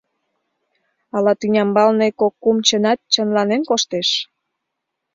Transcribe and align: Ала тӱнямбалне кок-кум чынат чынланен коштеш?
Ала 1.15 1.33
тӱнямбалне 1.39 2.07
кок-кум 2.19 2.57
чынат 2.67 2.99
чынланен 3.13 3.61
коштеш? 3.69 4.09